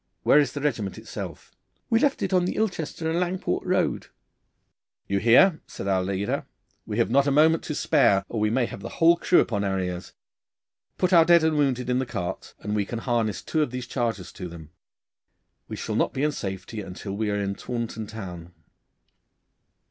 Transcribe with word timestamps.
'Where 0.23 0.39
is 0.39 0.53
the 0.53 0.61
regiment 0.61 0.97
itself?' 0.97 1.51
'We 1.91 1.99
left 1.99 2.23
it 2.23 2.33
on 2.33 2.45
the 2.45 2.55
Ilchester 2.55 3.07
and 3.07 3.19
Langport 3.19 3.63
road.' 3.63 4.07
'You 5.07 5.19
hear,' 5.19 5.61
said 5.67 5.87
our 5.87 6.01
leader. 6.03 6.47
'We 6.87 6.97
have 6.97 7.11
not 7.11 7.27
a 7.27 7.31
moment 7.31 7.61
to 7.65 7.75
spare, 7.75 8.25
or 8.27 8.39
we 8.39 8.49
may 8.49 8.65
have 8.65 8.81
the 8.81 8.89
whole 8.97 9.15
crew 9.15 9.41
about 9.41 9.63
our 9.63 9.79
ears. 9.79 10.13
Put 10.97 11.13
our 11.13 11.23
dead 11.23 11.43
and 11.43 11.55
wounded 11.55 11.87
in 11.87 11.99
the 11.99 12.07
carts, 12.07 12.55
and 12.61 12.75
we 12.75 12.83
can 12.83 12.97
harness 12.97 13.43
two 13.43 13.61
of 13.61 13.69
these 13.69 13.85
chargers 13.85 14.31
to 14.31 14.47
them. 14.49 14.71
We 15.67 15.75
shall 15.75 15.93
not 15.95 16.13
be 16.13 16.23
in 16.23 16.31
safety 16.31 16.81
until 16.81 17.15
we 17.15 17.29
are 17.29 17.37
in 17.39 17.53
Taunton 17.53 18.07
town. 18.07 18.55